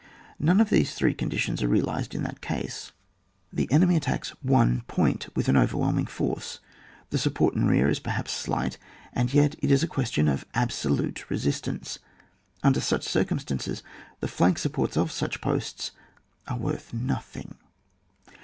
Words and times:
None 0.39 0.59
of 0.59 0.71
these 0.71 0.95
three 0.95 1.13
conditions 1.13 1.61
are 1.61 1.67
realised 1.67 2.15
in 2.15 2.23
that 2.23 2.41
case. 2.41 2.91
The 3.53 3.71
enemy 3.71 3.95
attacks 3.95 4.31
one 4.41 4.81
point 4.87 5.27
with 5.35 5.47
an 5.47 5.55
overwhelming 5.55 6.07
force, 6.07 6.59
the 7.11 7.19
support 7.19 7.53
in 7.53 7.67
rear 7.67 7.87
is 7.87 7.99
perhaps 7.99 8.31
slight, 8.31 8.79
and 9.13 9.31
yet 9.31 9.55
it 9.59 9.69
is 9.69 9.83
a 9.83 9.87
question 9.87 10.27
of 10.27 10.43
absolute 10.55 11.29
resistance. 11.29 11.99
Under 12.63 12.81
such 12.81 13.03
cir 13.03 13.25
cumstances 13.25 13.83
the 14.21 14.27
flank 14.27 14.57
supports 14.57 14.97
of 14.97 15.11
such 15.11 15.39
posts 15.39 15.91
are 16.47 16.57
worth 16.57 16.93
nothing. 16.95 17.57